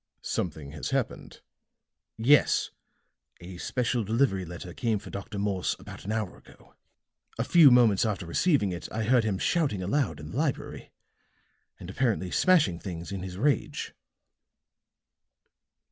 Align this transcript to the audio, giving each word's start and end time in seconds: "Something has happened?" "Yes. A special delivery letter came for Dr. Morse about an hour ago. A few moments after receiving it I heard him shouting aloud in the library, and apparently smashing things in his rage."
"Something 0.23 0.71
has 0.71 0.89
happened?" 0.89 1.41
"Yes. 2.17 2.71
A 3.39 3.57
special 3.59 4.03
delivery 4.03 4.45
letter 4.45 4.73
came 4.73 4.97
for 4.97 5.11
Dr. 5.11 5.37
Morse 5.37 5.75
about 5.77 6.05
an 6.05 6.11
hour 6.11 6.37
ago. 6.37 6.73
A 7.37 7.43
few 7.43 7.69
moments 7.69 8.03
after 8.03 8.25
receiving 8.25 8.71
it 8.71 8.91
I 8.91 9.03
heard 9.03 9.23
him 9.23 9.37
shouting 9.37 9.83
aloud 9.83 10.19
in 10.19 10.31
the 10.31 10.37
library, 10.37 10.91
and 11.79 11.87
apparently 11.87 12.31
smashing 12.31 12.79
things 12.79 13.11
in 13.11 13.21
his 13.21 13.37
rage." 13.37 13.93